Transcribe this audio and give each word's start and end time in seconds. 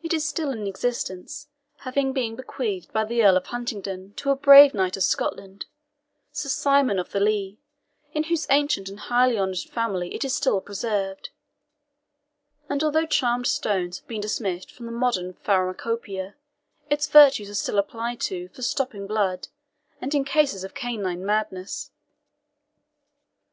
It 0.00 0.12
is 0.14 0.24
still 0.24 0.52
in 0.52 0.64
existence, 0.68 1.48
having 1.78 2.12
been 2.12 2.36
bequeathed 2.36 2.92
by 2.92 3.04
the 3.04 3.24
Earl 3.24 3.36
of 3.38 3.46
Huntingdon 3.46 4.14
to 4.14 4.30
a 4.30 4.36
brave 4.36 4.74
knight 4.74 4.96
of 4.96 5.02
Scotland, 5.02 5.66
Sir 6.30 6.48
Simon 6.48 7.00
of 7.00 7.10
the 7.10 7.18
Lee, 7.18 7.58
in 8.12 8.22
whose 8.22 8.46
ancient 8.48 8.88
and 8.88 9.00
highly 9.00 9.36
honoured 9.36 9.58
family 9.58 10.14
it 10.14 10.24
is 10.24 10.36
still 10.36 10.60
preserved; 10.60 11.30
and 12.68 12.84
although 12.84 13.06
charmed 13.06 13.48
stones 13.48 13.98
have 13.98 14.06
been 14.06 14.20
dismissed 14.20 14.70
from 14.70 14.86
the 14.86 14.92
modern 14.92 15.32
Pharmacopoeia, 15.32 16.36
its 16.88 17.08
virtues 17.08 17.50
are 17.50 17.54
still 17.54 17.80
applied 17.80 18.20
to 18.20 18.46
for 18.50 18.62
stopping 18.62 19.08
blood, 19.08 19.48
and 20.00 20.14
in 20.14 20.24
cases 20.24 20.62
of 20.62 20.74
canine 20.74 21.26
madness. 21.26 21.90